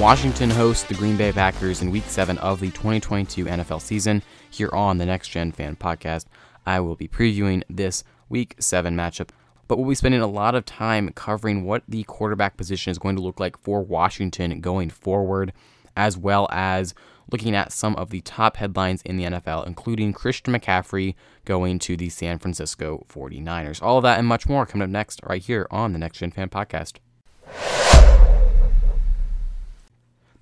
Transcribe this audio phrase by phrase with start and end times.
[0.00, 4.22] Washington hosts the Green Bay Packers in Week 7 of the 2022 NFL season.
[4.48, 6.24] Here on the Next Gen Fan Podcast,
[6.64, 9.28] I will be previewing this Week 7 matchup,
[9.68, 13.14] but we'll be spending a lot of time covering what the quarterback position is going
[13.16, 15.52] to look like for Washington going forward,
[15.94, 16.94] as well as
[17.30, 21.14] looking at some of the top headlines in the NFL, including Christian McCaffrey
[21.44, 23.82] going to the San Francisco 49ers.
[23.82, 26.30] All of that and much more coming up next, right here on the Next Gen
[26.30, 26.94] Fan Podcast.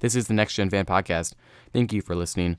[0.00, 1.34] This is the Next Gen Fan Podcast.
[1.72, 2.56] Thank you for listening.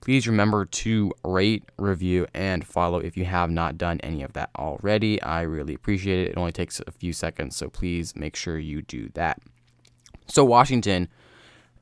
[0.00, 4.50] Please remember to rate, review, and follow if you have not done any of that
[4.56, 5.20] already.
[5.20, 6.30] I really appreciate it.
[6.30, 9.40] It only takes a few seconds, so please make sure you do that.
[10.28, 11.08] So, Washington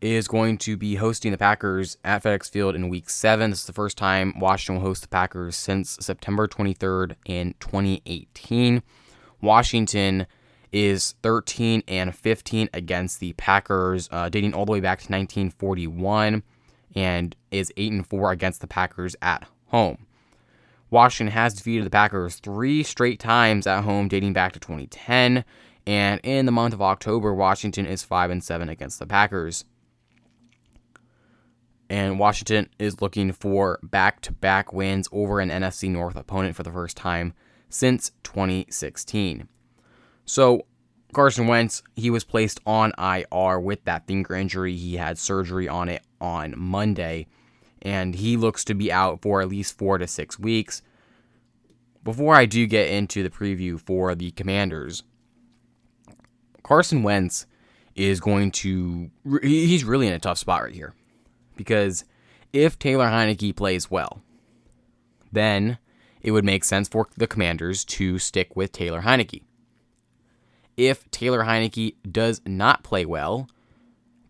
[0.00, 3.50] is going to be hosting the Packers at FedEx Field in week seven.
[3.50, 8.82] This is the first time Washington will host the Packers since September 23rd in 2018.
[9.40, 10.26] Washington
[10.74, 16.42] is 13 and 15 against the Packers, uh, dating all the way back to 1941,
[16.96, 20.06] and is 8 and 4 against the Packers at home.
[20.90, 25.44] Washington has defeated the Packers three straight times at home, dating back to 2010,
[25.86, 29.64] and in the month of October, Washington is 5 and 7 against the Packers.
[31.88, 36.64] And Washington is looking for back to back wins over an NFC North opponent for
[36.64, 37.32] the first time
[37.68, 39.48] since 2016.
[40.24, 40.66] So
[41.14, 44.76] Carson Wentz, he was placed on IR with that finger injury.
[44.76, 47.26] He had surgery on it on Monday,
[47.80, 50.82] and he looks to be out for at least four to six weeks.
[52.02, 55.04] Before I do get into the preview for the Commanders,
[56.62, 57.46] Carson Wentz
[57.94, 59.10] is going to,
[59.42, 60.94] he's really in a tough spot right here.
[61.56, 62.04] Because
[62.52, 64.20] if Taylor Heinicke plays well,
[65.32, 65.78] then
[66.20, 69.42] it would make sense for the Commanders to stick with Taylor Heinicke
[70.76, 73.48] if Taylor Heinicke does not play well,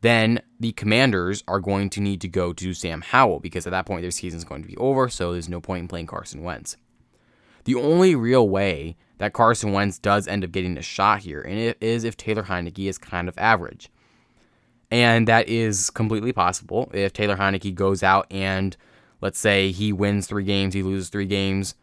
[0.01, 3.87] then the Commanders are going to need to go to Sam Howell because at that
[3.87, 6.43] point their season is going to be over, so there's no point in playing Carson
[6.43, 6.77] Wentz.
[7.65, 11.59] The only real way that Carson Wentz does end up getting a shot here, and
[11.59, 13.91] it is if Taylor Heinicke is kind of average.
[14.91, 18.77] And that is completely possible if Taylor Heinicke goes out and
[19.23, 21.75] let's say he wins three games, he loses three games.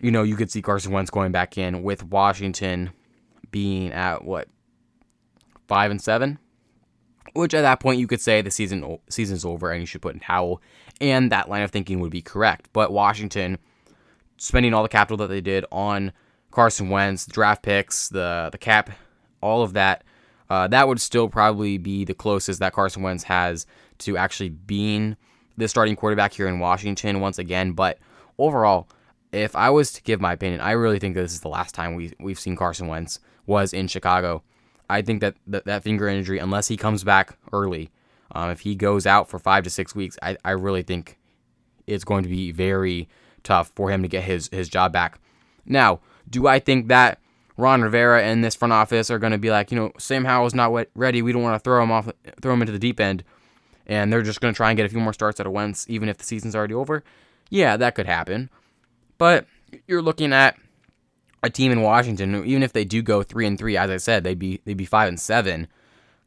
[0.00, 2.90] You know, you could see Carson Wentz going back in with Washington
[3.50, 4.48] being at what
[5.66, 6.38] five and seven,
[7.34, 10.14] which at that point you could say the season season's over and you should put
[10.14, 10.62] in Howell,
[11.00, 12.68] and that line of thinking would be correct.
[12.72, 13.58] But Washington
[14.38, 16.12] spending all the capital that they did on
[16.50, 18.90] Carson Wentz, the draft picks, the the cap,
[19.40, 20.04] all of that,
[20.50, 23.66] uh, that would still probably be the closest that Carson Wentz has
[23.98, 25.16] to actually being
[25.56, 27.72] the starting quarterback here in Washington once again.
[27.72, 27.98] But
[28.38, 28.88] overall,
[29.32, 31.94] if I was to give my opinion, I really think this is the last time
[31.94, 34.42] we we've seen Carson Wentz was in Chicago.
[34.88, 37.90] I think that that, that finger injury, unless he comes back early,
[38.32, 41.18] um, if he goes out for five to six weeks, I, I really think
[41.86, 43.08] it's going to be very
[43.42, 45.18] tough for him to get his his job back.
[45.66, 47.18] Now, do I think that
[47.56, 50.54] Ron Rivera and this front office are going to be like, you know, Sam Howell's
[50.54, 51.22] not ready.
[51.22, 52.08] We don't want to throw him off,
[52.40, 53.24] throw him into the deep end,
[53.86, 55.84] and they're just going to try and get a few more starts out of Wentz,
[55.88, 57.02] even if the season's already over.
[57.50, 58.50] Yeah, that could happen,
[59.16, 59.46] but
[59.86, 60.56] you're looking at
[61.42, 64.24] a team in Washington, even if they do go three and three, as I said,
[64.24, 65.68] they'd be they'd be five and seven.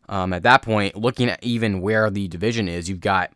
[0.10, 3.32] Um, at that point, looking at even where the division is, you've got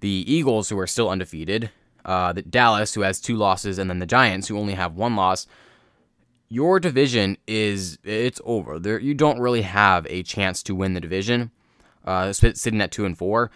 [0.00, 1.70] the Eagles who are still undefeated,
[2.04, 5.16] uh, the Dallas who has two losses, and then the Giants who only have one
[5.16, 5.46] loss.
[6.50, 8.78] Your division is it's over.
[8.78, 11.50] There, you don't really have a chance to win the division,
[12.06, 13.50] uh, sitting at two and four,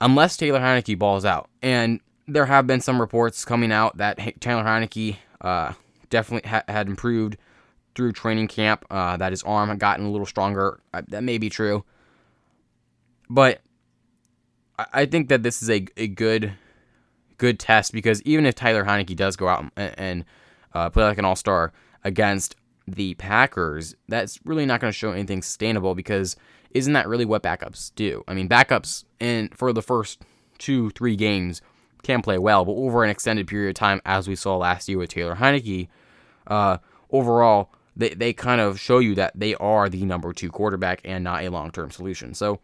[0.00, 1.48] unless Taylor Heinicke balls out.
[1.60, 5.16] And there have been some reports coming out that Taylor Heinicke.
[5.42, 5.74] Uh,
[6.10, 7.36] definitely ha- had improved
[7.94, 8.84] through training camp.
[8.90, 10.80] Uh, that his arm had gotten a little stronger.
[10.92, 11.84] Uh, that may be true,
[13.28, 13.60] but
[14.78, 16.54] I, I think that this is a, a good
[17.38, 20.24] good test because even if Taylor Heinicke does go out and, and
[20.74, 21.72] uh, play like an all star
[22.04, 26.36] against the Packers, that's really not going to show anything sustainable because
[26.70, 28.22] isn't that really what backups do?
[28.28, 30.22] I mean, backups in for the first
[30.58, 31.62] two three games
[32.06, 34.98] can play well, but over an extended period of time, as we saw last year
[34.98, 35.88] with Taylor Heinicke,
[36.46, 36.78] uh,
[37.10, 41.24] overall, they, they kind of show you that they are the number two quarterback and
[41.24, 42.32] not a long term solution.
[42.32, 42.60] So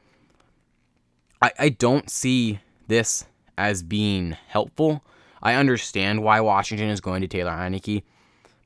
[1.40, 3.26] I, I don't see this
[3.58, 5.04] as being helpful.
[5.42, 8.04] I understand why Washington is going to Taylor Heinicke,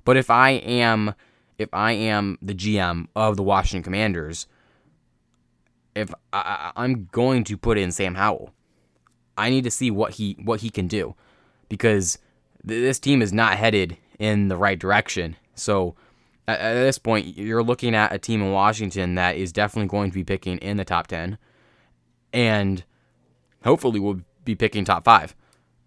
[0.04, 1.14] but if I am
[1.58, 4.46] if I am the GM of the Washington Commanders,
[5.94, 8.52] if I, I'm going to put in Sam Howell,
[9.36, 11.14] I need to see what he what he can do
[11.68, 12.18] because
[12.66, 15.36] th- this team is not headed in the right direction.
[15.54, 15.94] So
[16.48, 20.10] at, at this point, you're looking at a team in Washington that is definitely going
[20.10, 21.38] to be picking in the top 10
[22.32, 22.84] and
[23.64, 25.34] hopefully will be picking top five.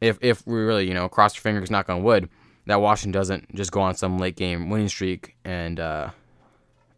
[0.02, 2.30] If, if we really, you know, cross your fingers, knock on wood,
[2.66, 6.12] that Washington doesn't just go on some late game winning streak and uh,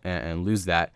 [0.04, 0.92] and, and lose that,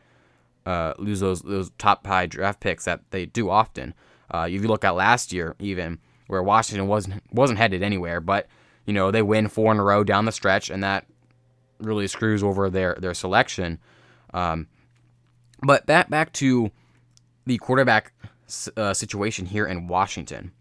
[0.66, 3.94] uh, lose those those top high draft picks that they do often.
[4.31, 8.48] Uh, if you look at last year, even where Washington wasn't wasn't headed anywhere, but
[8.86, 11.06] you know they win four in a row down the stretch, and that
[11.80, 13.80] really screws over their their selection.
[14.33, 14.68] Um,
[15.62, 16.72] but back back to
[17.45, 18.13] the quarterback
[18.77, 20.51] uh, situation here in Washington.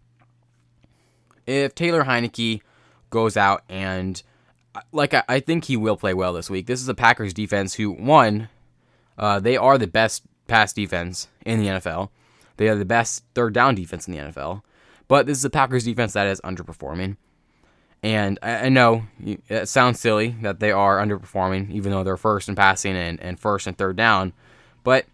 [1.45, 2.61] If Taylor Heinicke
[3.09, 4.21] goes out and
[4.73, 6.67] uh, like I, I think he will play well this week.
[6.67, 8.49] This is a Packers defense who one,
[9.17, 12.09] uh, they are the best pass defense in the NFL.
[12.57, 14.61] They are the best third down defense in the NFL.
[15.07, 17.17] But this is a Packers defense that is underperforming.
[18.01, 22.49] And I, I know it sounds silly that they are underperforming, even though they're first
[22.49, 24.33] in passing and, and first and third down.
[24.83, 25.05] But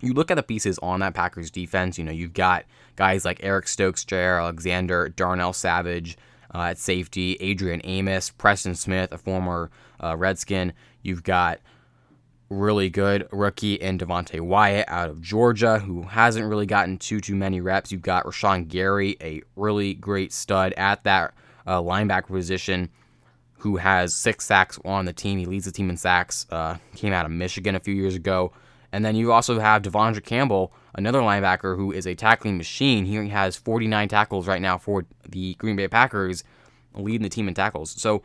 [0.00, 2.64] you look at the pieces on that Packers defense, you know, you've got
[2.96, 6.16] guys like Eric Stokes, Jaire Alexander, Darnell Savage
[6.54, 9.70] uh, at safety, Adrian Amos, Preston Smith, a former
[10.02, 10.72] uh, Redskin.
[11.02, 11.60] You've got
[12.50, 17.36] really good rookie and Devonte Wyatt out of Georgia, who hasn't really gotten too too
[17.36, 17.92] many reps.
[17.92, 21.32] You've got Rashan Gary, a really great stud at that
[21.66, 22.90] uh, linebacker position,
[23.58, 25.38] who has six sacks on the team.
[25.38, 26.46] He leads the team in sacks.
[26.50, 28.52] Uh, came out of Michigan a few years ago.
[28.92, 33.04] And then you also have De'Vondre Campbell, another linebacker who is a tackling machine.
[33.04, 36.42] He has 49 tackles right now for the Green Bay Packers,
[36.94, 37.92] leading the team in tackles.
[37.92, 38.24] So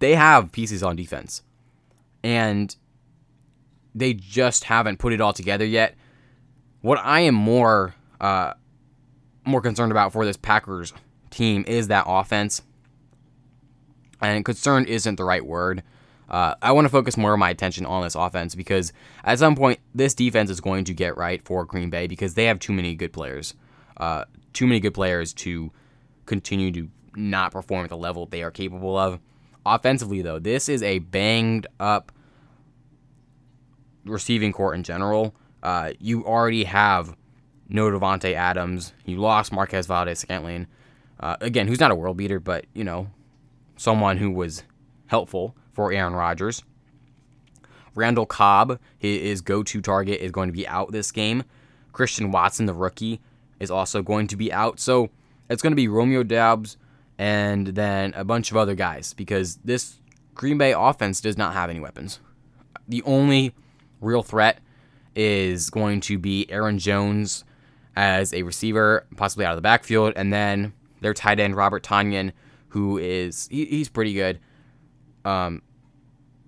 [0.00, 1.42] they have pieces on defense
[2.22, 2.74] and
[3.94, 5.94] they just haven't put it all together yet.
[6.80, 8.54] What I am more uh,
[9.44, 10.92] more concerned about for this Packers
[11.30, 12.62] team is that offense,
[14.20, 15.82] and concerned isn't the right word.
[16.28, 18.92] Uh, I want to focus more of my attention on this offense because
[19.24, 22.44] at some point this defense is going to get right for Green Bay because they
[22.44, 23.54] have too many good players,
[23.96, 25.72] uh, too many good players to
[26.26, 29.18] continue to not perform at the level they are capable of.
[29.74, 32.10] Offensively, though, this is a banged up
[34.04, 35.34] receiving court in general.
[35.62, 37.14] Uh, you already have
[37.68, 38.92] no Davante Adams.
[39.04, 40.66] You lost Marquez Valdes-Scantling.
[41.20, 43.10] Uh, again, who's not a world beater, but you know,
[43.76, 44.62] someone who was
[45.06, 46.62] helpful for Aaron Rodgers.
[47.94, 51.42] Randall Cobb, his go-to target, is going to be out this game.
[51.92, 53.20] Christian Watson, the rookie,
[53.58, 54.78] is also going to be out.
[54.78, 55.10] So
[55.50, 56.76] it's going to be Romeo Doubs
[57.18, 59.96] and then a bunch of other guys because this
[60.34, 62.20] Green Bay offense does not have any weapons.
[62.86, 63.54] The only
[64.00, 64.60] real threat
[65.16, 67.44] is going to be Aaron Jones
[67.96, 72.32] as a receiver, possibly out of the backfield, and then their tight end Robert Tonyan,
[72.68, 74.38] who is he, he's pretty good.
[75.24, 75.62] Um,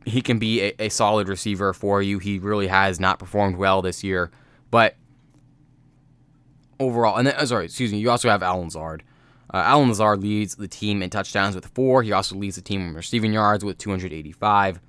[0.06, 2.20] he can be a, a, solid receiver for you.
[2.20, 4.30] He really has not performed well this year,
[4.70, 4.94] but
[6.78, 7.98] overall, and then, uh, sorry, excuse me.
[7.98, 9.02] You also have Allen Lazard.
[9.52, 12.02] Uh, Allen Lazard leads the team in touchdowns with four.
[12.02, 14.80] He also leads the team in receiving yards with 285.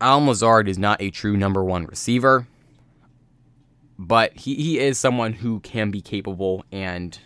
[0.00, 2.46] Allen Lazard is not a true number one receiver,
[3.98, 7.18] but he, he is someone who can be capable, and,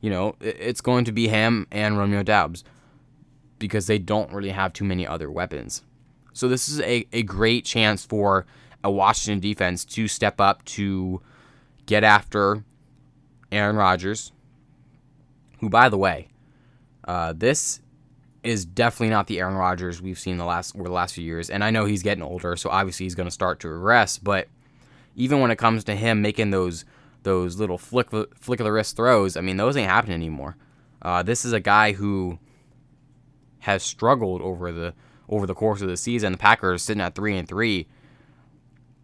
[0.00, 2.64] you know, it's going to be him and Romeo Doubs
[3.58, 5.82] because they don't really have too many other weapons.
[6.32, 8.46] So this is a, a great chance for
[8.82, 11.20] a Washington defense to step up to
[11.86, 12.64] get after
[13.52, 14.32] Aaron Rodgers,
[15.60, 16.28] who, by the way,
[17.06, 17.80] uh, this
[18.42, 21.48] is definitely not the Aaron Rodgers we've seen the last over the last few years.
[21.48, 24.18] And I know he's getting older, so obviously he's going to start to regress.
[24.18, 24.48] But
[25.16, 26.84] even when it comes to him making those
[27.22, 30.56] those little flick flick of the wrist throws, I mean those ain't happening anymore.
[31.00, 32.38] Uh, this is a guy who
[33.60, 34.94] has struggled over the
[35.28, 36.32] over the course of the season.
[36.32, 37.86] The Packers sitting at three and three.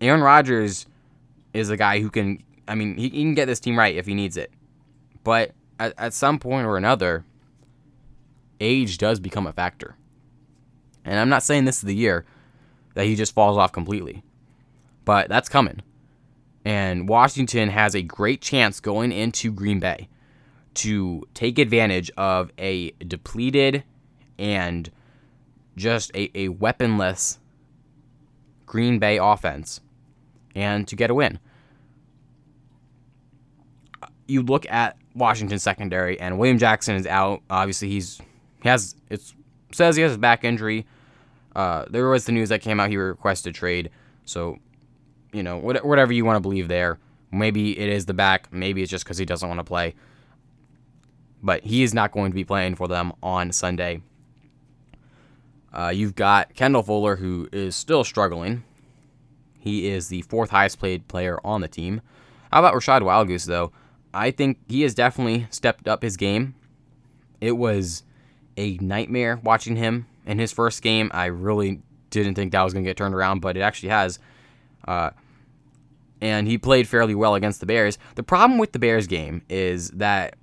[0.03, 0.87] Aaron Rodgers
[1.55, 2.43] is a guy who can.
[2.69, 4.53] I mean, he, he can get this team right if he needs it,
[5.25, 7.25] but at, at some point or another,
[8.61, 9.97] age does become a factor.
[11.05, 12.27] And I'm not saying this is the year
[12.95, 14.23] that he just falls off completely,
[15.05, 15.83] but that's coming.
[16.65, 20.09] And Washington has a great chance going into Green Bay
[20.75, 23.83] to take advantage of a depleted
[24.39, 24.91] and
[25.77, 27.39] just a, a weaponless
[28.67, 29.81] Green Bay offense
[30.55, 31.39] and to get a win.
[34.29, 37.43] You look at Washington secondary, and William Jackson is out.
[37.51, 38.21] Obviously, he's
[38.63, 39.21] he has it
[39.73, 40.87] says he has a back injury.
[41.55, 43.91] Uh, there was the news that came out he requested trade.
[44.25, 44.59] So,
[45.33, 46.99] you know, whatever you want to believe there.
[47.33, 48.53] Maybe it is the back.
[48.53, 49.95] Maybe it's just because he doesn't want to play.
[51.43, 54.03] But he is not going to be playing for them on Sunday.
[55.73, 58.65] Uh, you've got Kendall Fuller, who is still struggling.
[59.59, 62.01] He is the fourth highest paid player on the team.
[62.53, 63.73] How about Rachad Wildgoose, though?
[64.13, 66.55] I think he has definitely stepped up his game.
[67.41, 68.03] It was
[68.57, 71.11] a nightmare watching him in his first game.
[71.15, 74.19] I really didn't think that was going to get turned around, but it actually has.
[74.87, 75.11] Uh,
[76.21, 77.99] and he played fairly well against the Bears.
[78.17, 80.37] The problem with the Bears game is that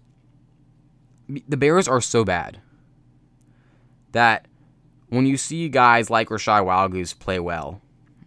[1.47, 2.59] the Bears are so bad
[4.13, 4.47] that
[5.09, 7.81] when you see guys like Rachad Wildgoose play well,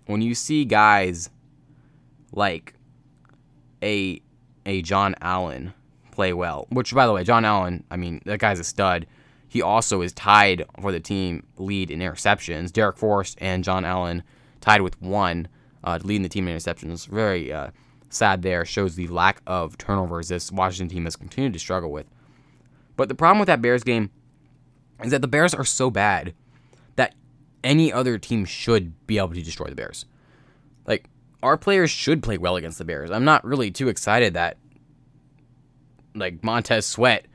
[0.06, 1.30] when you see guys
[2.32, 2.74] like
[3.82, 4.22] a
[4.70, 5.74] a John Allen
[6.12, 9.06] play well, which by the way, John Allen, I mean that guy's a stud.
[9.48, 12.70] He also is tied for the team lead in interceptions.
[12.70, 14.22] Darrick Forrest and John Allen
[14.60, 15.48] tied with one,
[15.82, 17.08] uh, leading the team in interceptions.
[17.08, 17.70] Very uh,
[18.10, 18.64] sad there.
[18.64, 22.06] Shows the lack of turnovers this Washington team has continued to struggle with.
[22.96, 24.10] But the problem with that Bears game
[25.02, 26.32] is that the Bears are so bad
[26.94, 27.16] that
[27.64, 30.04] any other team should be able to destroy the Bears.
[30.86, 31.06] Like,
[31.42, 33.10] our players should play well against the Bears.
[33.10, 34.56] I'm not really too excited that,
[36.14, 37.26] like, Montez Sweat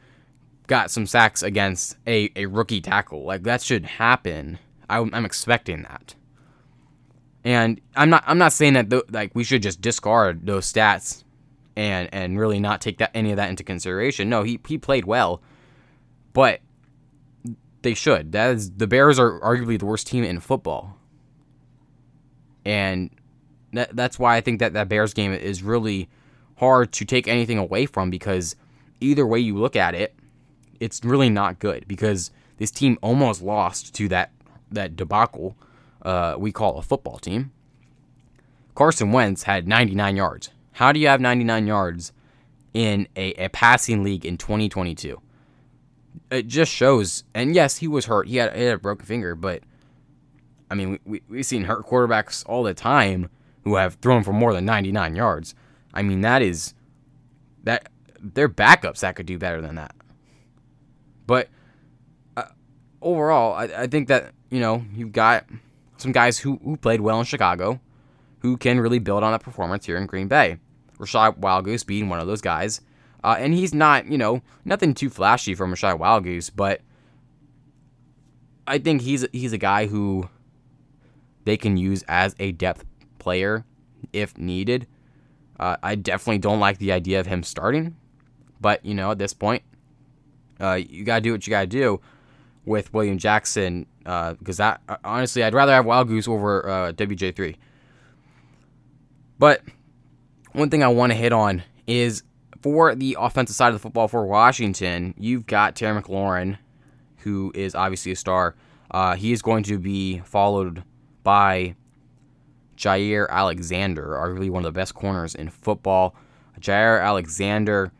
[0.67, 3.23] got some sacks against a, a rookie tackle.
[3.23, 4.59] Like, that should happen.
[4.89, 6.15] I, I'm expecting that.
[7.43, 11.23] And I'm not I'm not saying that th- like we should just discard those stats
[11.75, 14.29] and and really not take that any of that into consideration.
[14.29, 15.43] No, he he played well,
[16.33, 16.61] but
[17.83, 18.31] they should.
[18.31, 20.97] That is the Bears are arguably the worst team in football,
[22.65, 23.11] and
[23.75, 26.09] that's why I think that that Bears game is really
[26.57, 28.55] hard to take anything away from because
[29.01, 30.15] either way you look at it,
[30.79, 34.31] it's really not good because this team almost lost to that
[34.71, 35.55] that debacle
[36.01, 37.51] uh, we call a football team.
[38.75, 40.49] Carson Wentz had 99 yards.
[40.73, 42.11] How do you have 99 yards
[42.73, 45.19] in a, a passing league in 2022?
[46.31, 48.27] It just shows, and yes, he was hurt.
[48.27, 49.63] He had, he had a broken finger, but
[50.69, 53.29] I mean, we, we've seen hurt quarterbacks all the time
[53.65, 55.53] who have thrown for more than 99 yards.
[55.93, 56.73] I mean, that is
[57.63, 59.93] that they're backups that could do better than that.
[61.27, 61.49] But
[62.37, 62.45] uh,
[63.01, 65.45] overall, I, I think that you know you've got
[65.97, 67.81] some guys who, who played well in Chicago,
[68.39, 70.59] who can really build on that performance here in Green Bay.
[70.99, 72.81] Rachad Wildgoose being one of those guys.
[73.23, 76.81] Uh, and he's not, you know, nothing too flashy from Rachad Wildgoose, but
[78.67, 80.29] I think he's he's a guy who
[81.43, 82.85] they can use as a depth
[83.25, 83.65] player
[84.13, 84.85] if needed.
[85.59, 87.95] Uh, I definitely don't like the idea of him starting,
[88.61, 89.63] but you know, at this point,
[90.61, 91.99] uh, you gotta do what you gotta do
[92.65, 97.55] with William Jackson because uh, that honestly, I'd rather have Wildgoose over uh, WJ3.
[99.39, 99.63] But
[100.51, 102.21] one thing I want to hit on is
[102.61, 106.59] for the offensive side of the football for Washington, you've got Terry McLaurin,
[107.17, 108.55] who is obviously a star.
[108.91, 110.83] Uh, he is going to be followed
[111.23, 111.75] by
[112.77, 116.15] Jaire Alexander, arguably one of the best corners in football.
[116.59, 117.91] Jaire Alexander,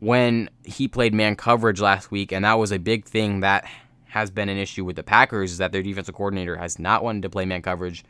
[0.00, 3.68] when he played man coverage last week, and that was a big thing that
[4.08, 7.22] has been an issue with the Packers is that their defensive coordinator has not wanted
[7.22, 8.04] to play man coverage.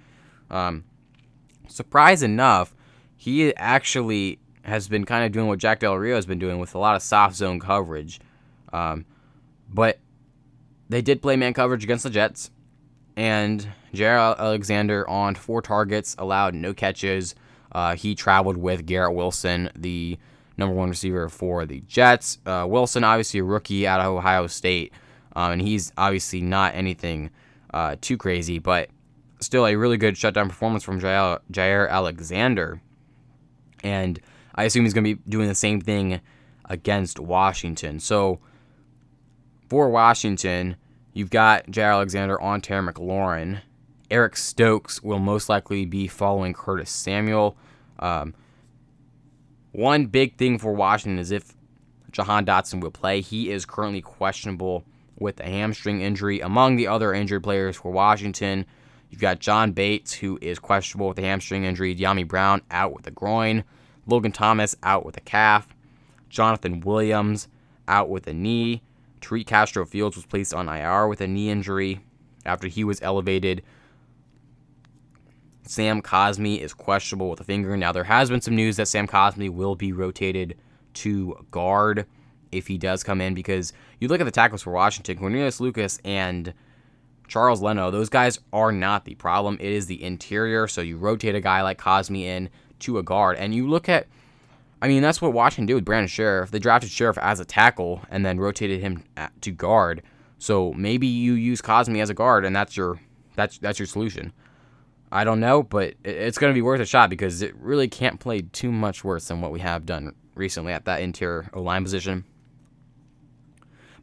[0.51, 0.85] Um,
[1.69, 2.75] surprise enough,
[3.17, 6.75] he actually has been kind of doing what Jack Del Rio has been doing with
[6.75, 8.21] a lot of soft zone coverage.
[8.73, 9.05] Um,
[9.73, 9.99] but
[10.89, 12.51] they did play man coverage against the Jets,
[13.17, 17.35] and Jaire Alexander on four targets, allowed no catches.
[17.73, 20.19] Uh, he traveled with Garrett Wilson, the
[20.57, 22.39] number one receiver for the Jets.
[22.47, 24.93] Uh, Wilson, obviously a rookie out of Ohio State,
[25.35, 27.31] um, and he's obviously not anything
[27.73, 28.91] uh, too crazy, but
[29.41, 32.81] still a really good shutdown performance from Jaire, Jaire Alexander.
[33.83, 34.21] And
[34.55, 36.21] I assume he's going to be doing the same thing
[36.67, 37.99] against Washington.
[38.01, 38.41] So
[39.69, 40.77] for Washington,
[41.15, 43.61] you've got Jaire Alexander on Terry McLaurin.
[44.11, 47.57] Eric Stokes will most likely be following Curtis Samuel.
[47.99, 48.35] Um,
[49.73, 51.55] one big thing for Washington is if
[52.11, 53.21] Jahan Dotson will play.
[53.21, 54.85] He is currently questionable
[55.19, 56.41] with a hamstring injury.
[56.41, 58.67] Among the other injured players for Washington,
[59.11, 61.95] you've got John Bates, who is questionable with a hamstring injury.
[61.95, 63.65] Dyami Brown out with a groin.
[64.07, 65.69] Logan Thomas out with a calf.
[66.29, 67.49] Jonathan Williams
[67.87, 68.83] out with a knee.
[69.21, 72.01] Tariq Castro Fields was placed on IR with a knee injury
[72.47, 73.63] after he was elevated.
[75.63, 77.77] Sam Cosmi is questionable with a finger.
[77.77, 80.57] Now, there has been some news that Sam Cosmi will be rotated
[80.95, 82.07] to guard
[82.51, 86.01] if he does come in because you look at the tackles for Washington, Cornelius Lucas
[86.05, 86.53] and
[87.29, 89.57] Charles Leno, those guys are not the problem.
[89.61, 90.67] It is the interior.
[90.67, 92.51] So you rotate a guy like Cosmi in
[92.81, 93.37] to a guard.
[93.37, 94.09] And you look at,
[94.83, 96.51] I mean, that's what Washington did with Brandon Scherff.
[96.51, 99.05] They drafted Scherff as a tackle and then rotated him
[99.43, 100.03] to guard
[100.41, 102.99] So maybe you use Cosmi as a guard, and that's your
[103.37, 104.33] that's that's your solution.
[105.13, 108.21] I don't know, but it's going to be worth a shot because it really can't
[108.21, 112.25] play too much worse than what we have done recently at that interior line position.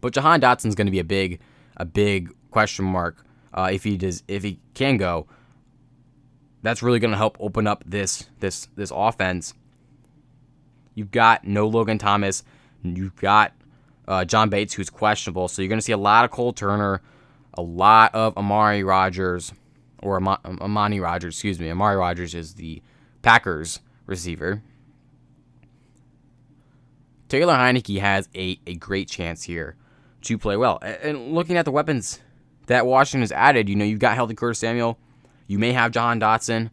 [0.01, 1.39] But Jahan Dotson's going to be a big,
[1.77, 5.27] a big question mark uh, if he does, if he can go.
[6.61, 9.53] That's really going to help open up this this this offense.
[10.95, 12.43] You've got no Logan Thomas.
[12.83, 13.53] You've got
[14.07, 15.47] uh, John Bates, who's questionable.
[15.47, 17.01] So you're going to see a lot of Cole Turner,
[17.53, 19.53] a lot of Amari Rogers,
[20.01, 21.69] or Am- um, Armani Rogers, excuse me.
[21.69, 22.81] Amari Rogers is the
[23.21, 24.61] Packers receiver.
[27.29, 29.75] Taylor Heinicke has a, a great chance here
[30.21, 30.79] to play well.
[30.81, 32.19] And looking at the weapons
[32.67, 34.97] that Washington has added, you know, you've got healthy Curtis Samuel.
[35.47, 36.69] You may have Jahan Dotson.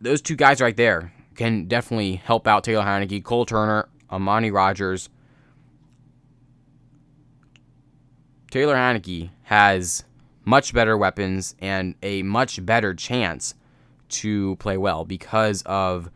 [0.00, 5.08] Those two guys right there can definitely help out Taylor Heinicke, Cole Turner, Armani Rogers.
[8.50, 10.04] Taylor Heinicke has
[10.44, 13.54] much better weapons and a much better chance
[14.08, 16.10] to play well because of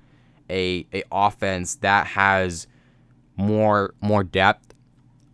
[0.51, 2.67] a, a offense that has
[3.37, 4.75] more more depth,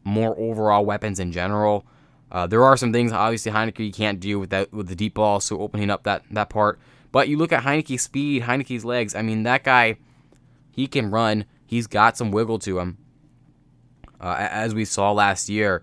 [0.05, 1.85] more overall weapons in general.
[2.33, 5.41] Uh, there are some things obviously Heinicke can't do with that with the deep ball,
[5.41, 6.79] so opening up that that part.
[7.13, 9.15] But you look at Heinicke's speed, Heinicke's legs.
[9.15, 9.97] I mean, that guy,
[10.71, 11.45] he can run.
[11.67, 12.99] He's got some wiggle to him,
[14.21, 15.83] uh, as we saw last year.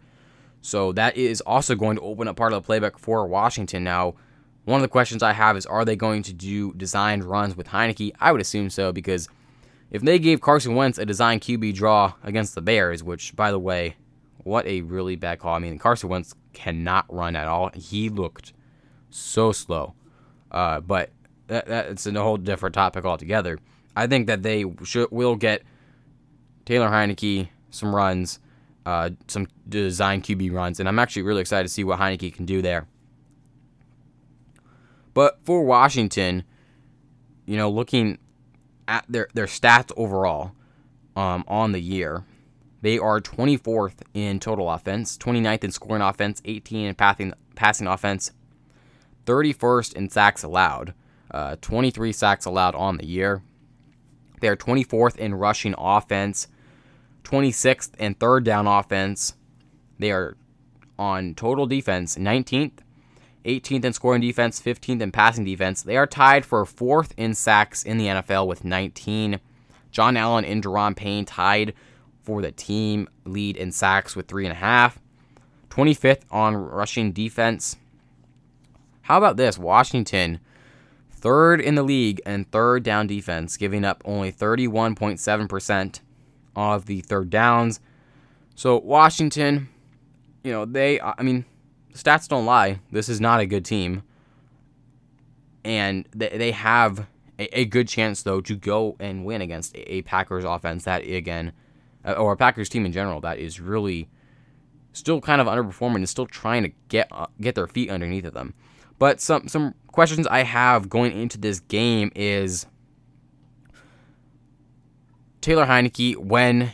[0.67, 3.85] So that is also going to open up part of the playbook for Washington.
[3.85, 4.15] Now,
[4.65, 7.69] one of the questions I have is are they going to do designed runs with
[7.69, 8.11] Heinicke?
[8.19, 9.29] I would assume so because
[9.91, 13.57] if they gave Carson Wentz a designed QB draw against the Bears, which, by the
[13.57, 13.95] way,
[14.39, 15.55] what a really bad call.
[15.55, 17.69] I mean, Carson Wentz cannot run at all.
[17.73, 18.51] He looked
[19.09, 19.93] so slow.
[20.51, 21.11] Uh, but
[21.47, 23.57] that, that's a whole different topic altogether.
[23.95, 25.61] I think that they should will get
[26.65, 28.39] Taylor Heinicke some runs
[28.87, 32.45] uh, some design QB runs, and I'm actually really excited to see what Heinicke can
[32.45, 32.87] do there.
[35.13, 36.45] But for Washington,
[37.45, 38.17] you know, looking
[38.87, 40.53] at their their stats overall
[41.17, 42.23] um, on the year,
[42.81, 48.31] they are 24th in total offense, 29th in scoring offense, 18 in passing passing offense,
[49.25, 50.93] 31st in sacks allowed,
[51.29, 53.41] uh, 23 sacks allowed on the year.
[54.39, 56.47] They are 24th in rushing offense,
[57.27, 59.33] 26th and third down offense.
[59.99, 60.37] They are
[60.97, 62.79] on total defense 19th,
[63.43, 65.81] 18th in scoring defense, 15th in passing defense.
[65.81, 69.41] They are tied for fourth in sacks in the NFL with 19.
[69.91, 71.73] John Allen and Daron Payne tied
[72.23, 74.99] for the team lead in sacks with three and a half.
[75.69, 77.75] 25th on rushing defense.
[79.01, 79.57] How about this?
[79.57, 80.39] Washington,
[81.11, 85.99] third in the league and third down defense, giving up only 31.7%
[86.57, 87.79] of the third downs.
[88.55, 89.69] So Washington,
[90.43, 91.45] you know, they I mean,
[91.93, 92.79] stats don't lie.
[92.91, 94.03] This is not a good team.
[95.63, 100.01] And they, they have a, good chance though to go and win against a, a
[100.01, 101.51] Packers offense that again
[102.03, 104.09] uh, or a Packers team in general that is really
[104.93, 108.33] still kind of underperforming and still trying to get uh, get their feet underneath of
[108.33, 108.53] them.
[108.97, 112.65] But some some questions I have going into this game is
[115.41, 116.71] Taylor Heinicke, when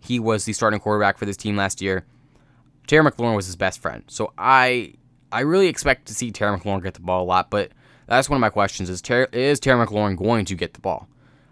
[0.00, 2.04] he was the starting quarterback for this team last year,
[2.86, 4.04] Terry McLaurin was his best friend.
[4.06, 4.94] So I
[5.32, 7.72] I really expect to see Terry McLaurin get the ball a lot, but
[8.06, 11.08] that's one of my questions: is Terry, is Terry McLaurin going to get the ball?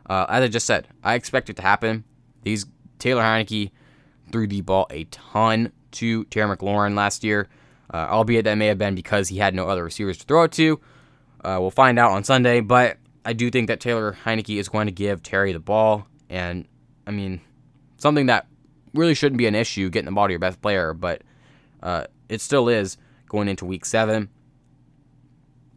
[0.09, 2.05] Uh, as I just said, I expect it to happen.
[2.43, 2.67] These
[2.99, 3.71] Taylor Heinicke
[4.31, 7.49] threw the ball a ton to Terry McLaurin last year,
[7.93, 10.53] uh, albeit that may have been because he had no other receivers to throw it
[10.53, 10.81] to.
[11.45, 14.87] Uh, we'll find out on Sunday, but I do think that Taylor Heinicke is going
[14.87, 16.07] to give Terry the ball.
[16.29, 16.67] And
[17.07, 17.41] I mean,
[17.97, 18.47] something that
[18.95, 21.23] really shouldn't be an issue getting the ball to your best player, but
[21.83, 22.97] uh, it still is
[23.29, 24.29] going into week seven.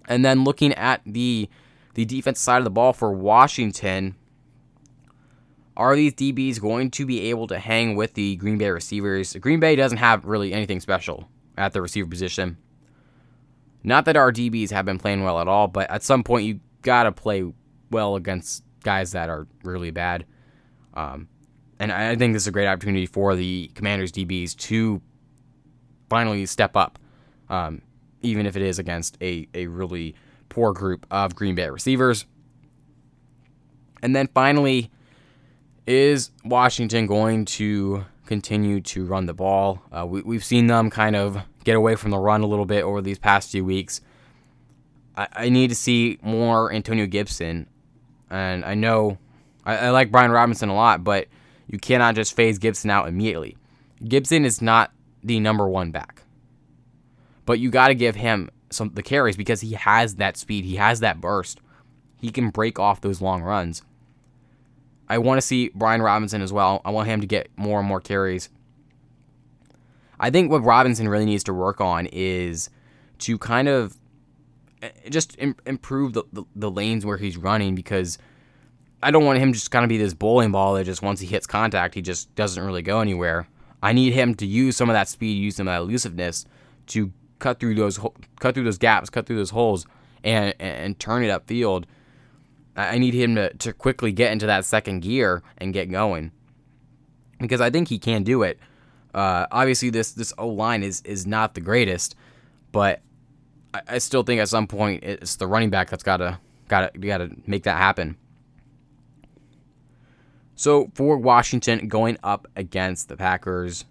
[0.07, 1.49] And then looking at the
[1.95, 4.15] the defense side of the ball for Washington,
[5.75, 9.33] are these DBs going to be able to hang with the Green Bay receivers?
[9.35, 12.57] Green Bay doesn't have really anything special at the receiver position.
[13.83, 16.59] Not that our DBs have been playing well at all, but at some point you
[16.83, 17.51] got to play
[17.89, 20.25] well against guys that are really bad.
[20.97, 21.27] Um,
[21.79, 24.99] and I think this is a great opportunity for the Commanders DBs to
[26.09, 26.97] finally step up,
[27.49, 27.83] um,
[28.21, 30.15] even if it is against a, a really
[30.49, 32.25] poor group of Green Bay receivers.
[34.01, 34.89] And then finally,
[35.85, 39.83] is Washington going to continue to run the ball?
[39.91, 42.83] Uh, we, we've seen them kind of get away from the run a little bit
[42.83, 44.01] over these past few weeks.
[45.15, 47.67] I, I need to see more Antonio Gibson.
[48.29, 49.19] And I know
[49.67, 51.27] I, I like Brian Robinson a lot, but
[51.67, 53.55] you cannot just phase Gibson out immediately.
[54.07, 54.91] Gibson is not
[55.23, 56.23] the number one back.
[57.45, 60.75] but you got to give him some the carries because he has that speed, he
[60.75, 61.59] has that burst.
[62.19, 63.81] He can break off those long runs.
[65.09, 66.81] I want to see Brian Robinson as well.
[66.83, 68.49] I want him to get more and more carries.
[70.19, 72.69] I think what Robinson really needs to work on is
[73.19, 73.95] to kind of
[74.81, 78.17] eh, just Im- improve the, the, the lanes where he's running because
[79.01, 81.27] I don't want him just kind of be this bowling ball that just once he
[81.27, 83.47] hits contact, he just doesn't really go anywhere.
[83.81, 86.45] I need him to use some of that speed, use some of that elusiveness
[86.87, 87.99] to cut through those
[88.39, 89.85] cut through those gaps, cut through those holes,
[90.23, 91.85] and and turn it upfield.
[92.75, 96.31] I need him to, to quickly get into that second gear and get going
[97.39, 98.59] because I think he can do it.
[99.13, 102.15] Uh, obviously, this this O line is is not the greatest,
[102.71, 103.01] but
[103.73, 107.31] I, I, still think at some point it's the running back that's gotta gotta gotta
[107.47, 108.15] make that happen.
[110.57, 113.85] So for Washington going up against the Packers,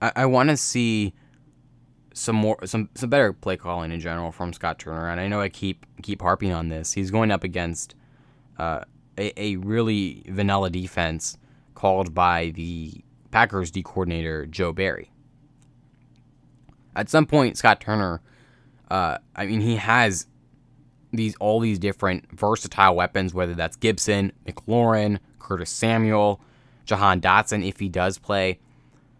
[0.00, 1.12] I, I want to see
[2.14, 5.10] some more some some better play calling in general from Scott Turner.
[5.10, 6.92] And I know I keep keep harping on this.
[6.92, 7.96] He's going up against
[8.58, 8.82] uh,
[9.18, 11.36] a, a really vanilla defense
[11.74, 15.10] called by the Packers D coordinator Joe Barry.
[16.94, 18.22] At some point, Scott Turner,
[18.88, 20.28] uh, I mean, he has
[21.12, 26.40] these all these different versatile weapons, whether that's Gibson, McLaurin, Curtis Samuel,
[26.84, 28.58] Jahan Dotson, if he does play.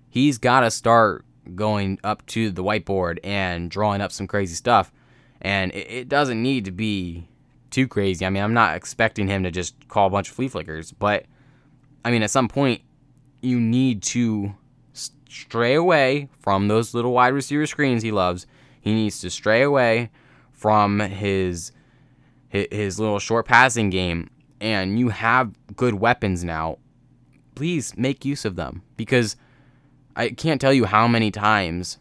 [0.09, 4.93] He's got to start going up to the whiteboard and drawing up some crazy stuff.
[5.41, 7.29] And it, it doesn't need to be
[7.71, 8.25] too crazy.
[8.25, 11.27] I mean, I'm not expecting him to just call a bunch of flea flickers, but
[12.05, 12.83] I mean, at some point,
[13.43, 14.55] you need to
[15.29, 18.47] stray away from those little wide receiver screens he loves.
[18.81, 20.11] He needs to stray away
[20.53, 21.73] from his
[22.49, 24.31] his little short passing game
[24.61, 26.79] and you have good weapons now.
[27.55, 29.37] Please make use of them because
[30.15, 31.99] I can't tell you how many times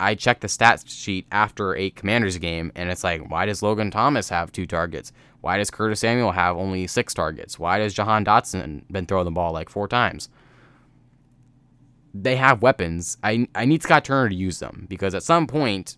[0.00, 3.90] I check the stats sheet after a Commanders game and it's like, why does Logan
[3.90, 5.12] Thomas have two targets?
[5.40, 7.58] Why does Curtis Samuel have only six targets?
[7.58, 10.28] Why does Jahan Dotson been throwing the ball like four times?
[12.14, 13.18] They have weapons.
[13.22, 15.96] I I need Scott Turner to use them because at some point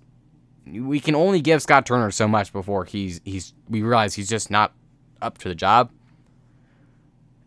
[0.72, 4.50] we can only give Scott Turner so much before he's he's we realize he's just
[4.50, 4.72] not
[5.20, 5.90] up to the job.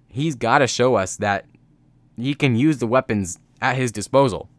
[0.08, 1.46] He's got to show us that
[2.16, 4.50] he can use the weapons at his disposal.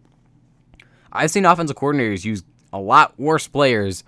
[1.12, 4.02] I've seen offensive coordinators use a lot worse players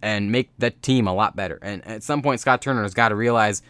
[0.00, 1.58] and make that team a lot better.
[1.62, 3.62] And at some point, Scott Turner has got to realize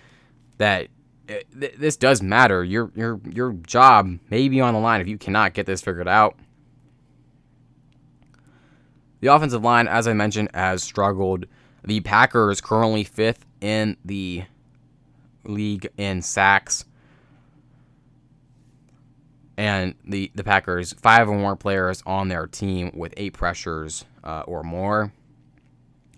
[0.59, 0.89] that
[1.29, 2.63] eh, this does matter.
[2.63, 6.09] Your your your job may be on the line if you cannot get this figured
[6.09, 6.37] out.
[9.21, 11.47] The offensive line, as I mentioned, has struggled.
[11.85, 14.45] The Packers currently fifth in the
[15.45, 16.85] league in sacks
[19.59, 24.45] and the the Packers five or more players on their team with eight pressures uh,
[24.47, 25.13] or more.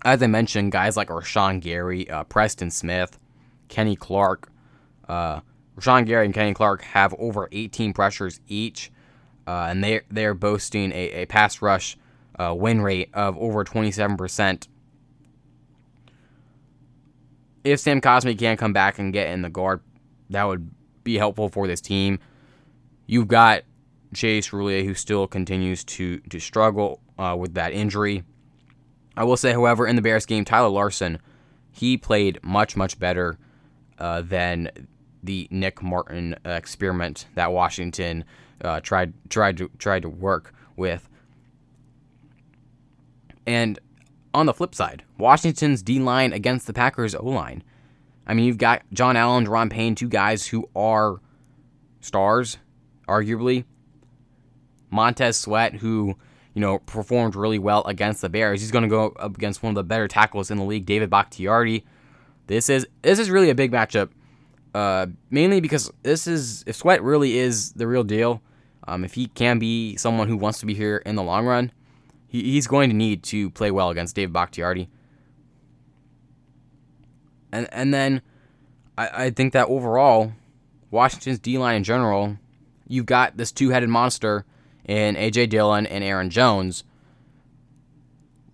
[0.05, 3.19] As I mentioned, guys like Rashan Gary, uh, Preston Smith,
[3.67, 4.49] Kenny Clark,
[5.09, 5.41] uh,
[5.77, 8.91] Rashan Gary and Kenny Clark have over 18 pressures each,
[9.47, 11.97] uh, and they they're boasting a, a pass rush
[12.41, 14.67] uh, win rate of over 27 percent.
[17.63, 19.81] If Sam Cosmi can come back and get in the guard,
[20.31, 20.71] that would
[21.03, 22.19] be helpful for this team.
[23.05, 23.63] You've got
[24.13, 28.23] Chase Roullier, who still continues to to struggle uh, with that injury.
[29.15, 31.19] I will say, however, in the Bears game, Tyler Larsen,
[31.71, 33.37] he played much much better
[33.99, 34.69] uh, than
[35.23, 38.23] the Nick Martin experiment that Washington
[38.63, 41.07] uh, tried tried to tried to work with.
[43.45, 43.79] And
[44.33, 47.63] on the flip side, Washington's D line against the Packers O line.
[48.27, 51.19] I mean, you've got John Allen, Ron Payne, two guys who are
[51.99, 52.57] stars
[53.07, 53.65] arguably.
[54.89, 56.15] Montez Sweat, who
[56.53, 59.71] you know performed really well against the Bears, he's going to go up against one
[59.71, 61.83] of the better tackles in the league, David Bakhtiari.
[62.47, 64.09] This is this is really a big matchup,
[64.75, 68.41] uh, mainly because this is if Sweat really is the real deal.
[68.87, 71.71] Um, if he can be someone who wants to be here in the long run,
[72.31, 74.89] he, he's going to need to play well against Dave Bakhtiari.
[77.51, 78.21] And and then
[78.97, 80.31] I, I think that overall,
[80.89, 82.37] Washington's D line in general
[82.91, 84.45] you've got this two headed monster
[84.85, 85.47] in A.J.
[85.47, 86.83] Dillon and Aaron Jones.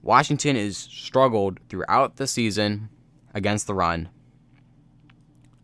[0.04, 2.90] Washington has struggled throughout the season
[3.34, 4.10] against the run.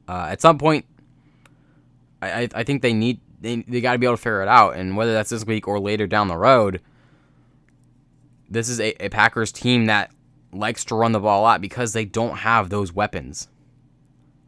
[0.07, 0.85] Uh, at some point,
[2.21, 4.75] I, I think they need they, they got to be able to figure it out,
[4.75, 6.81] and whether that's this week or later down the road,
[8.53, 10.11] this is a, a Packers team that
[10.51, 13.47] likes to run the ball a lot because they don't have those weapons.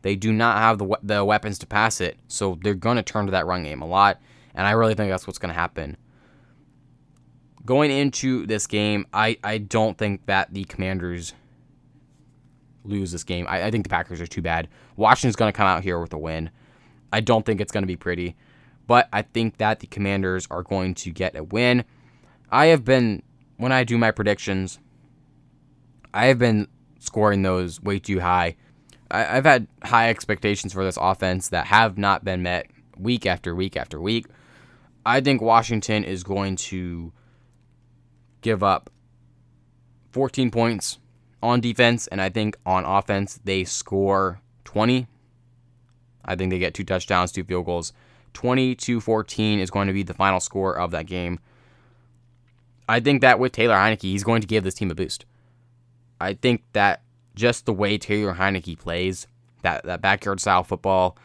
[0.04, 3.26] They do not have the the weapons to pass it, so they're going to turn
[3.26, 4.22] to that run game a lot,
[4.54, 5.98] and I really think that's what's going to happen.
[7.66, 11.34] going into this game, I, I don't think that the Commanders
[12.84, 13.46] lose this game.
[13.50, 14.68] I, I think the Packers are too bad.
[14.96, 16.52] Washington's going to come out here with a win.
[17.12, 18.36] I don't think it's going to be pretty,
[18.88, 21.84] but I think that the Commanders are going to get a win.
[22.52, 23.24] I have been,
[23.58, 24.80] when I do my predictions,
[26.14, 26.68] I have been
[27.00, 28.56] scoring those way too high.
[29.12, 33.56] I, have had high expectations for this offense that have not been met week after
[33.56, 34.28] week after week.
[35.06, 37.14] I think Washington is going to
[38.42, 38.90] give up
[40.12, 40.98] 14 points
[41.44, 45.08] on defense, and I think on offense they score 20.
[46.24, 47.94] I think they get two touchdowns, two field goals.
[48.34, 51.40] 20 to 14 is going to be the final score of that game.
[52.88, 55.26] I think that with Taylor Heinicke, he's going to give this team a boost.
[56.20, 57.02] I think that
[57.36, 59.28] just the way Taylor Heinicke plays,
[59.64, 61.18] that, that backyard style football,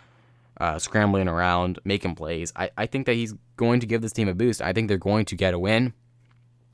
[0.61, 4.29] uh, scrambling around, making plays, I, I think that he's going to give this team
[4.29, 4.62] a boost.
[4.62, 5.92] I think they're going to get a win.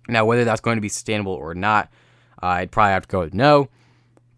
[0.08, 1.90] Now, whether that's going to be sustainable or not,
[2.42, 3.68] uh, I'd probably have to go with no.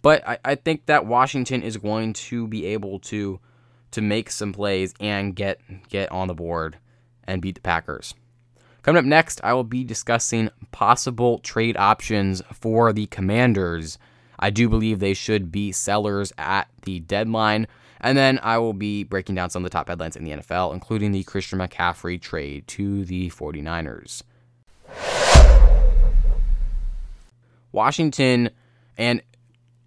[0.00, 3.40] But I, I think that Washington is going to be able to
[3.90, 6.78] to make some plays and get get on the board
[7.24, 8.14] and beat the Packers.
[8.88, 13.98] Coming up next, I will be discussing possible trade options for the Commanders.
[14.38, 17.66] I do believe they should be sellers at the deadline.
[18.00, 20.72] And then I will be breaking down some of the top headlines in the NFL,
[20.72, 24.22] including the Christian McCaffrey trade to the 49ers.
[27.72, 28.48] Washington
[28.96, 29.20] and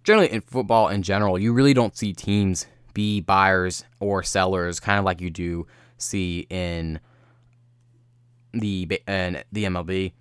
[0.04, 5.00] generally in football in general, you really don't see teams be buyers or sellers, kind
[5.00, 5.66] of like you do
[5.98, 7.00] see in
[8.52, 10.12] the in the MLB.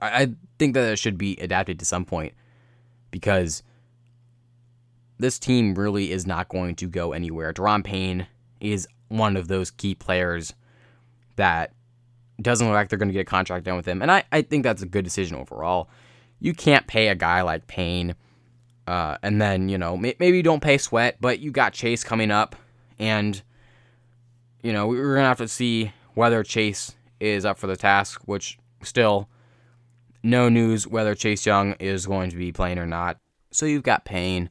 [0.00, 2.34] I, I think that it should be adapted to some point
[3.10, 3.62] because
[5.18, 7.52] this team really is not going to go anywhere.
[7.52, 8.26] Daron Payne
[8.60, 10.54] is one of those key players
[11.36, 11.72] that
[12.40, 14.02] doesn't look like they're going to get a contract done with him.
[14.02, 15.88] And I, I think that's a good decision overall.
[16.40, 18.16] You can't pay a guy like Payne
[18.86, 22.04] uh, and then, you know, may- maybe you don't pay Sweat, but you got Chase
[22.04, 22.56] coming up.
[22.98, 23.42] And,
[24.64, 28.22] you know, we're going to have to see whether Chase is up for the task,
[28.24, 29.28] which still
[30.22, 33.18] no news whether Chase Young is going to be playing or not.
[33.50, 34.48] So you've got Payne.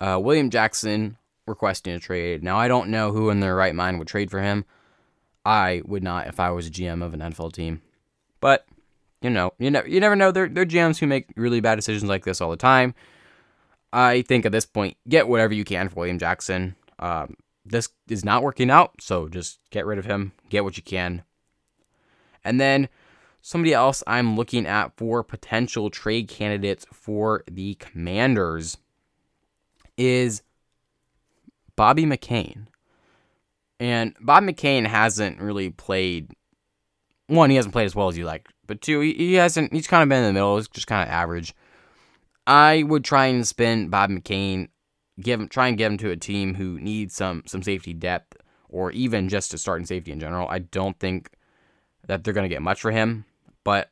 [0.00, 2.44] Uh, William Jackson requesting a trade.
[2.44, 4.64] Now, I don't know who in their right mind would trade for him.
[5.44, 7.82] I would not if I was a GM of an NFL team.
[8.38, 8.66] But,
[9.20, 10.30] you know, you, never you never know.
[10.30, 12.94] They're, they're GMs who make really bad decisions like this all the time.
[13.92, 16.76] I think at this point, get whatever you can for William Jackson.
[17.00, 17.34] Um,
[17.70, 21.22] this is not working out, so just get rid of him, get what you can.
[22.44, 22.88] And then
[23.42, 28.76] somebody else I'm looking at for potential trade candidates for the Commanders
[29.96, 30.42] is
[31.76, 32.66] Bobby McCain.
[33.78, 36.30] And Bob McCain hasn't really played.
[37.28, 39.72] One, he hasn't played as well as you like, but two, he, hasn't.
[39.72, 40.56] He's kind of been in the middle.
[40.56, 41.54] He's just kind of average.
[42.46, 44.68] I would try and spin Bob McCain,
[45.20, 48.36] give him, try and get him to a team who needs some some safety depth,
[48.68, 50.48] or even just to start in safety in general.
[50.48, 51.30] I don't think
[52.06, 53.24] that they're going to get much for him,
[53.64, 53.90] but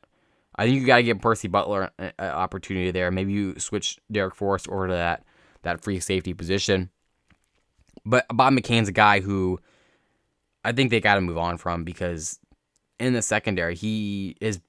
[0.55, 3.11] I think you got to give Percy Butler an opportunity there.
[3.11, 5.23] Maybe you switch Darrick Forrest over to that
[5.61, 6.89] that free safety position.
[8.05, 9.59] But Bob McCain's a guy who
[10.63, 12.39] I think they got to move on from because
[12.99, 14.59] in the secondary he is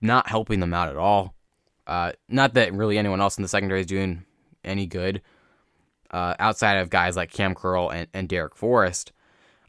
[0.00, 1.34] not helping them out at all.
[1.86, 4.24] Uh, not that really anyone else in the secondary is doing
[4.64, 5.22] any good
[6.10, 9.12] uh, outside of guys like Cam Curl and, and Darrick Forrest.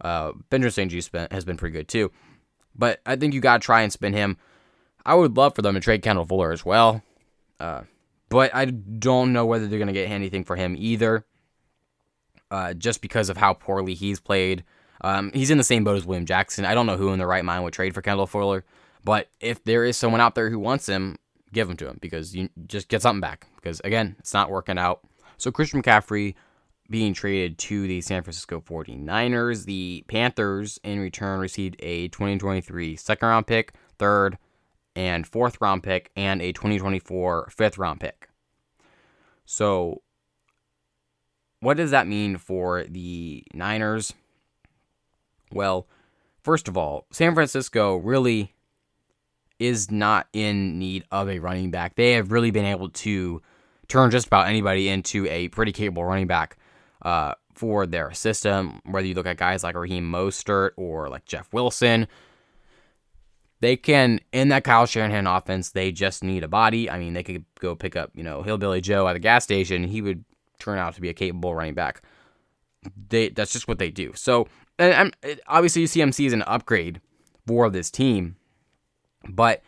[0.02, 2.12] Uh, Benjamin St-Juste has been pretty good too.
[2.76, 4.38] But I think you got to try and spin him.
[5.06, 7.02] I would love for them to trade Kendall Fuller as well.
[7.60, 7.82] Uh,
[8.30, 11.26] but I don't know whether they're going to get anything for him either.
[12.52, 14.64] Uh, just because of how poorly he's played.
[15.02, 16.66] Um, he's in the same boat as William Jackson.
[16.66, 18.66] I don't know who in their right mind would trade for Kendall Fuller.
[19.04, 21.18] But if there is someone out there who wants him,
[21.54, 23.48] give him to him because you just get something back.
[23.56, 25.02] Because again, it's not working out.
[25.40, 26.36] So Christian McCaffrey
[26.90, 29.66] being traded to the San Francisco 49ers.
[29.66, 34.38] The Panthers in return received a 2023 second round pick, third
[34.96, 38.28] and fourth round pick, and a 2024 fifth round pick.
[39.46, 40.02] So,
[41.62, 44.14] what does that mean for the Niners?
[45.52, 45.88] Well,
[46.44, 48.54] first of all, San Francisco really
[49.58, 51.96] is not in need of a running back.
[51.96, 53.42] They have really been able to
[53.90, 56.58] turn just about anybody into a pretty capable running back
[57.02, 58.82] uh, for their system.
[58.86, 62.08] Whether you look at guys like Raheem Mostert or like Jeff Wilson,
[63.60, 65.72] they can in that Kyle Shanahan offense.
[65.72, 66.90] They just need a body.
[66.90, 69.84] I mean, they could go pick up you know Hillbilly Joe at the gas station.
[69.84, 70.24] He would
[70.60, 72.02] turn out to be a capable running back.
[73.10, 74.14] They that's just what they do.
[74.16, 74.48] So
[74.78, 77.02] and, and obviously CMC is an upgrade
[77.46, 78.38] for this team
[79.28, 79.62] But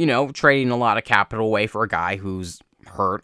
[0.00, 3.22] you know, trading a lot of capital away for a guy who's hurt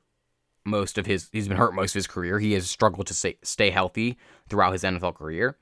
[0.66, 2.38] most of his he's been hurt most of his career.
[2.38, 4.18] He has struggled to stay, stay healthy
[4.50, 5.56] throughout his NFL career.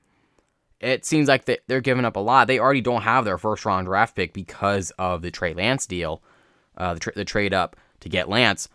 [0.81, 2.47] It seems like they're giving up a lot.
[2.47, 6.21] They already don't have their first round draft pick because of the Trey Lance deal,
[6.75, 8.67] uh, the, tra- the trade up to get Lance.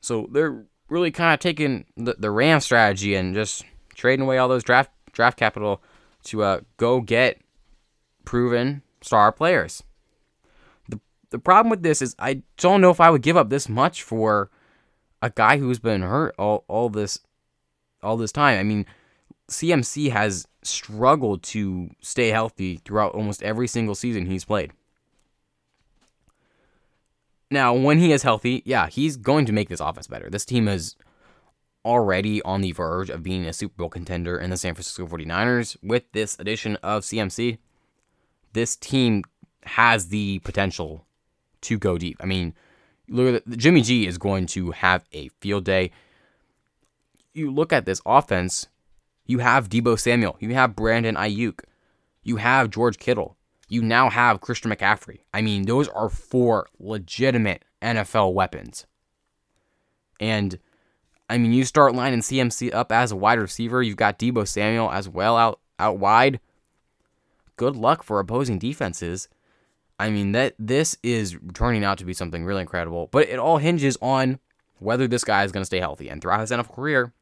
[0.00, 3.62] So they're really kind of taking the, the Ram strategy and just
[3.94, 5.82] trading away all those draft draft capital
[6.22, 7.42] to uh, go get
[8.24, 9.82] proven star players
[11.34, 14.04] the problem with this is I don't know if I would give up this much
[14.04, 14.52] for
[15.20, 17.18] a guy who's been hurt all, all this
[18.04, 18.56] all this time.
[18.56, 18.86] I mean,
[19.50, 24.70] CMC has struggled to stay healthy throughout almost every single season he's played.
[27.50, 30.30] Now, when he is healthy, yeah, he's going to make this offense better.
[30.30, 30.94] This team is
[31.84, 35.76] already on the verge of being a Super Bowl contender in the San Francisco 49ers.
[35.82, 37.58] With this addition of CMC,
[38.52, 39.24] this team
[39.64, 41.06] has the potential
[41.64, 42.16] to go deep.
[42.20, 42.54] I mean,
[43.08, 45.90] look at Jimmy G is going to have a field day.
[47.32, 48.68] You look at this offense,
[49.26, 51.60] you have Deebo Samuel, you have Brandon Aiyuk,
[52.22, 53.36] you have George Kittle,
[53.68, 55.20] you now have Christian McCaffrey.
[55.32, 58.86] I mean, those are four legitimate NFL weapons.
[60.20, 60.58] And
[61.28, 63.82] I mean, you start lining CMC up as a wide receiver.
[63.82, 66.40] You've got Deebo Samuel as well out out wide.
[67.56, 69.28] Good luck for opposing defenses.
[70.04, 73.56] I mean that this is turning out to be something really incredible, but it all
[73.56, 74.38] hinges on
[74.78, 76.10] whether this guy is going to stay healthy.
[76.10, 77.14] And throughout his NFL career,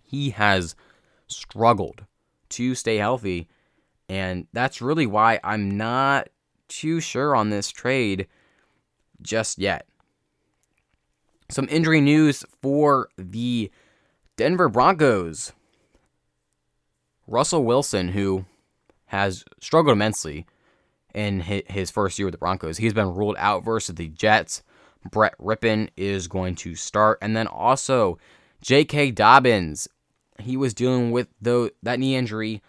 [0.00, 0.76] he has
[1.26, 2.04] struggled
[2.50, 3.48] to stay healthy,
[4.08, 6.28] and that's really why I'm not
[6.68, 8.28] too sure on this trade
[9.20, 9.88] just yet.
[11.50, 13.72] Some injury news for the
[14.36, 15.52] Denver Broncos.
[17.26, 18.44] Russell Wilson, who
[19.06, 20.46] has struggled immensely
[21.14, 22.78] in his first year with the Broncos.
[22.78, 24.62] He's been ruled out versus the Jets.
[25.10, 27.18] Brett Rypien is going to start.
[27.22, 28.18] And then also
[28.60, 29.12] J.K.
[29.12, 29.88] Dobbins.
[30.40, 32.62] He was dealing with the, that knee injury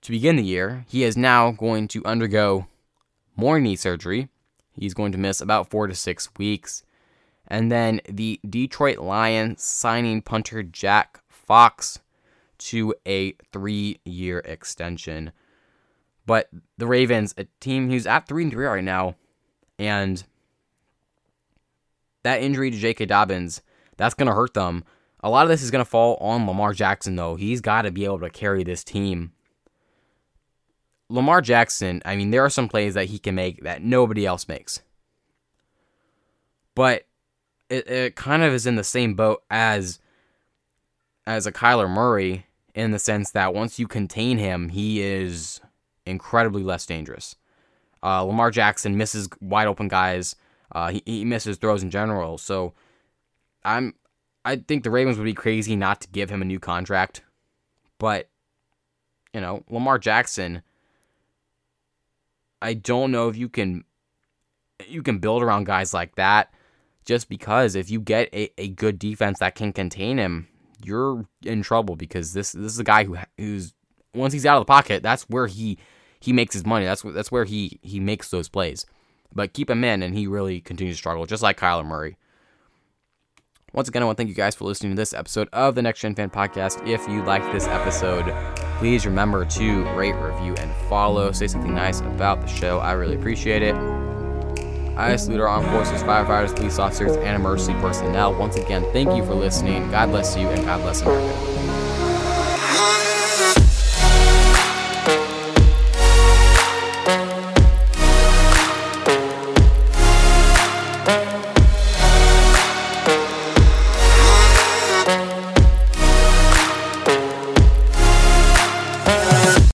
[0.00, 0.84] to begin the year.
[0.88, 2.66] He is now going to undergo
[3.36, 4.28] more knee surgery.
[4.72, 6.84] He's going to miss about four to six weeks.
[7.48, 12.00] And then the Detroit Lions signing punter Jack Fox
[12.58, 15.32] to a three year extension.
[16.26, 19.14] But the Ravens, a team who's at three and three right now,
[19.78, 20.22] and
[22.24, 23.06] that injury to J.K.
[23.06, 23.62] Dobbins,
[23.96, 24.84] that's gonna hurt them.
[25.20, 27.36] A lot of this is gonna fall on Lamar Jackson though.
[27.36, 29.32] He's got to be able to carry this team.
[31.08, 34.48] Lamar Jackson, I mean, there are some plays that he can make that nobody else
[34.48, 34.82] makes.
[36.74, 37.06] But
[37.70, 40.00] it, it kind of is in the same boat as
[41.26, 45.60] as a Kyler Murray in the sense that once you contain him, he is
[46.06, 47.36] incredibly less dangerous.
[48.02, 50.36] Uh, Lamar Jackson misses wide open guys.
[50.72, 52.38] Uh, he, he misses throws in general.
[52.38, 52.74] So
[53.64, 53.94] I'm
[54.44, 57.22] I think the Ravens would be crazy not to give him a new contract.
[57.98, 58.28] But
[59.32, 60.62] you know, Lamar Jackson
[62.62, 63.84] I don't know if you can
[64.86, 66.52] you can build around guys like that
[67.04, 70.48] just because if you get a, a good defense that can contain him,
[70.82, 73.74] you're in trouble because this this is a guy who who's
[74.14, 75.78] once he's out of the pocket, that's where he
[76.26, 76.84] he makes his money.
[76.84, 78.84] That's that's where he he makes those plays.
[79.32, 82.16] But keep him in, and he really continues to struggle, just like Kyler Murray.
[83.72, 85.82] Once again, I want to thank you guys for listening to this episode of the
[85.82, 86.84] Next Gen Fan Podcast.
[86.86, 88.24] If you liked this episode,
[88.78, 91.30] please remember to rate, review, and follow.
[91.30, 92.78] Say something nice about the show.
[92.78, 93.76] I really appreciate it.
[94.96, 98.34] I salute our armed forces, firefighters, police officers, and emergency personnel.
[98.34, 99.88] Once again, thank you for listening.
[99.92, 101.56] God bless you, and God bless America.